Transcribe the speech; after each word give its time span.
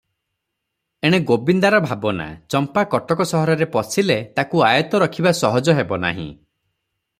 ଏଣେ 1.09 1.17
ଗୋବିନ୍ଦାର 1.31 1.81
ଭାବନା, 1.83 2.25
ଚମ୍ପା 2.55 2.85
କଟକ 2.95 3.29
ସହରରେ 3.33 3.69
ପଶିଲେ 3.77 4.19
ତାକୁ 4.41 4.67
ଆୟତ୍ତ 4.73 5.05
ରଖିବା 5.07 5.37
ସହଜ 5.45 5.79
ହେବ 5.83 6.01
ନାହିଁ। 6.09 6.29